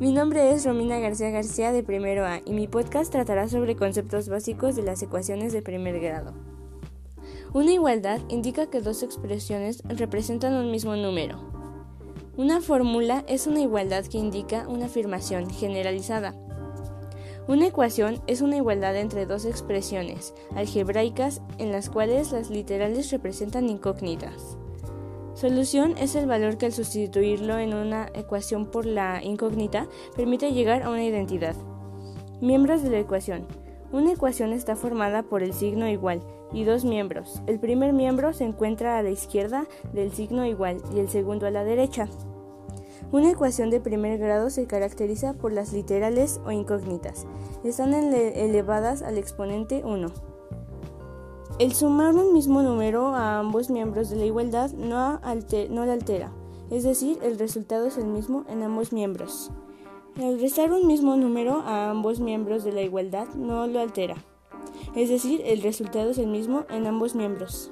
[0.00, 4.28] Mi nombre es Romina García García de primero A y mi podcast tratará sobre conceptos
[4.28, 6.34] básicos de las ecuaciones de primer grado.
[7.52, 11.38] Una igualdad indica que dos expresiones representan un mismo número.
[12.36, 16.34] Una fórmula es una igualdad que indica una afirmación generalizada.
[17.46, 23.68] Una ecuación es una igualdad entre dos expresiones algebraicas en las cuales las literales representan
[23.68, 24.58] incógnitas.
[25.34, 30.84] Solución es el valor que al sustituirlo en una ecuación por la incógnita permite llegar
[30.84, 31.56] a una identidad.
[32.40, 33.46] Miembros de la ecuación.
[33.90, 37.42] Una ecuación está formada por el signo igual y dos miembros.
[37.48, 41.50] El primer miembro se encuentra a la izquierda del signo igual y el segundo a
[41.50, 42.08] la derecha.
[43.10, 47.26] Una ecuación de primer grado se caracteriza por las literales o incógnitas.
[47.64, 50.33] Están elevadas al exponente 1.
[51.60, 56.32] El sumar un mismo número a ambos miembros de la igualdad no, la altera,
[56.68, 59.52] es decir, el resultado es el mismo en ambos miembros.
[60.16, 64.16] El restar un mismo número a ambos miembros de la igualdad no lo altera,
[64.96, 67.70] es decir, el resultado es el mismo en ambos miembros.